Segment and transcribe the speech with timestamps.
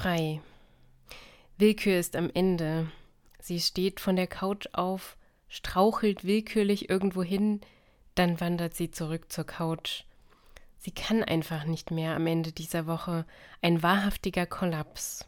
[0.00, 0.40] Frei.
[1.56, 2.86] Willkür ist am Ende.
[3.40, 5.16] Sie steht von der Couch auf,
[5.48, 7.62] strauchelt willkürlich irgendwo hin,
[8.14, 10.04] dann wandert sie zurück zur Couch.
[10.78, 13.24] Sie kann einfach nicht mehr am Ende dieser Woche.
[13.60, 15.26] Ein wahrhaftiger Kollaps.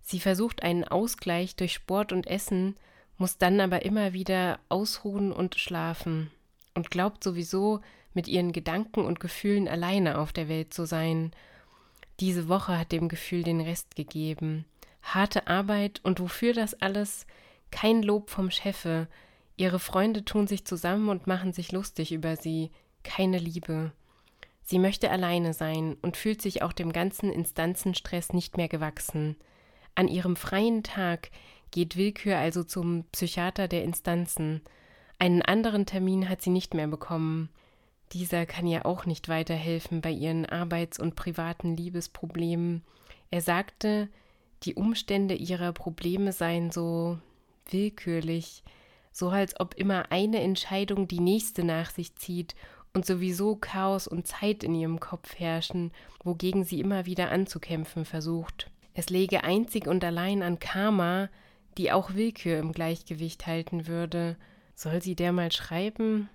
[0.00, 2.76] Sie versucht einen Ausgleich durch Sport und Essen,
[3.18, 6.30] muss dann aber immer wieder ausruhen und schlafen
[6.72, 7.82] und glaubt sowieso,
[8.14, 11.34] mit ihren Gedanken und Gefühlen alleine auf der Welt zu sein.
[12.20, 14.64] Diese Woche hat dem Gefühl den Rest gegeben.
[15.02, 17.26] Harte Arbeit und wofür das alles?
[17.70, 19.08] Kein Lob vom Chefe.
[19.56, 22.70] Ihre Freunde tun sich zusammen und machen sich lustig über sie.
[23.02, 23.92] Keine Liebe.
[24.62, 29.36] Sie möchte alleine sein und fühlt sich auch dem ganzen Instanzenstress nicht mehr gewachsen.
[29.94, 31.30] An ihrem freien Tag
[31.70, 34.62] geht Willkür also zum Psychiater der Instanzen.
[35.18, 37.50] Einen anderen Termin hat sie nicht mehr bekommen.
[38.14, 42.82] Dieser kann ihr auch nicht weiterhelfen bei ihren Arbeits- und privaten Liebesproblemen.
[43.32, 44.08] Er sagte,
[44.62, 47.18] die Umstände ihrer Probleme seien so
[47.68, 48.62] willkürlich,
[49.10, 52.54] so als ob immer eine Entscheidung die nächste nach sich zieht
[52.92, 55.90] und sowieso Chaos und Zeit in ihrem Kopf herrschen,
[56.22, 58.70] wogegen sie immer wieder anzukämpfen versucht.
[58.94, 61.30] Es läge einzig und allein an Karma,
[61.78, 64.36] die auch Willkür im Gleichgewicht halten würde.
[64.76, 66.28] Soll sie der mal schreiben?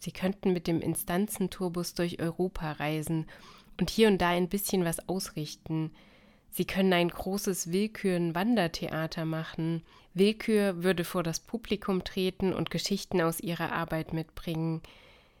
[0.00, 3.26] Sie könnten mit dem Instanzentourbus durch Europa reisen
[3.80, 5.90] und hier und da ein bisschen was ausrichten.
[6.50, 9.82] Sie können ein großes Willküren-Wandertheater machen.
[10.12, 14.80] Willkür würde vor das Publikum treten und Geschichten aus ihrer Arbeit mitbringen.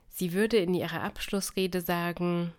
[0.08, 2.52] Sie würde in ihrer Abschlussrede sagen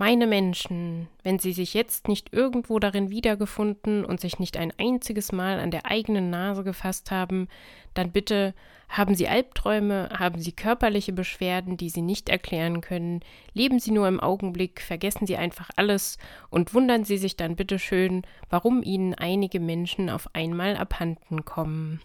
[0.00, 5.32] Meine Menschen, wenn Sie sich jetzt nicht irgendwo darin wiedergefunden und sich nicht ein einziges
[5.32, 7.48] Mal an der eigenen Nase gefasst haben,
[7.94, 8.54] dann bitte
[8.88, 13.24] haben Sie Albträume, haben Sie körperliche Beschwerden, die Sie nicht erklären können,
[13.54, 16.16] leben Sie nur im Augenblick, vergessen Sie einfach alles
[16.48, 22.00] und wundern Sie sich dann bitte schön, warum Ihnen einige Menschen auf einmal abhanden kommen.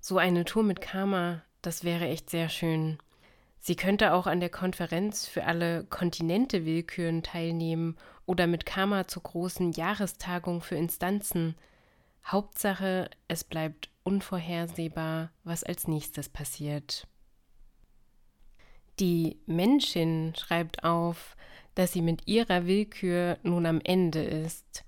[0.00, 2.98] So eine Tour mit Karma, das wäre echt sehr schön.
[3.66, 9.24] Sie könnte auch an der Konferenz für alle Kontinente Willküren teilnehmen oder mit Karma zur
[9.24, 11.56] großen Jahrestagung für Instanzen.
[12.24, 17.08] Hauptsache, es bleibt unvorhersehbar, was als nächstes passiert.
[19.00, 21.34] Die Menschin schreibt auf,
[21.74, 24.84] dass sie mit ihrer Willkür nun am Ende ist.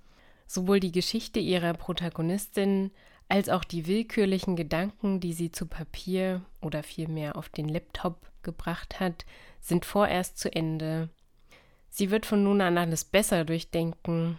[0.47, 2.93] Sowohl die Geschichte ihrer Protagonistin
[3.29, 9.01] als auch die willkürlichen Gedanken, die sie zu Papier oder vielmehr auf den Laptop gebracht
[9.01, 9.27] hat,
[9.61, 11.11] sind vorerst zu Ende.
[11.91, 14.39] Sie wird von nun an alles besser durchdenken.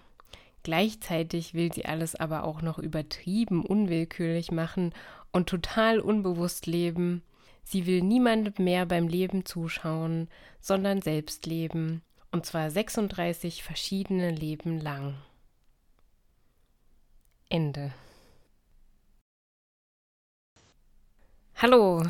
[0.64, 4.94] Gleichzeitig will sie alles aber auch noch übertrieben unwillkürlich machen
[5.32, 7.22] und total unbewusst leben.
[7.64, 10.28] Sie will niemandem mehr beim Leben zuschauen,
[10.60, 12.02] sondern selbst leben,
[12.32, 15.16] und zwar 36 verschiedene Leben lang.
[17.50, 17.94] Ende.
[21.62, 22.02] Hallo,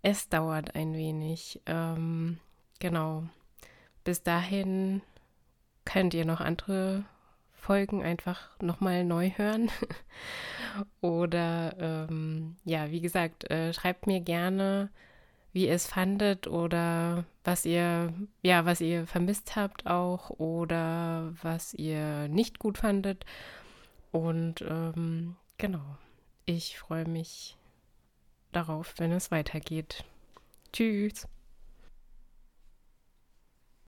[0.00, 1.60] es dauert ein wenig.
[1.66, 2.38] Ähm,
[2.78, 3.24] genau.
[4.04, 5.02] Bis dahin
[5.84, 7.04] könnt ihr noch andere
[7.52, 9.70] Folgen einfach nochmal neu hören.
[11.02, 14.88] oder ähm, ja, wie gesagt, äh, schreibt mir gerne,
[15.52, 18.12] wie ihr es fandet oder was ihr,
[18.42, 23.24] ja, was ihr vermisst habt auch oder was ihr nicht gut fandet.
[24.10, 25.96] Und ähm, genau,
[26.46, 27.56] ich freue mich
[28.52, 30.04] darauf, wenn es weitergeht.
[30.72, 31.26] Tschüss.